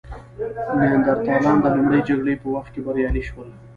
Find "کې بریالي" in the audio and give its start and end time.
2.73-3.23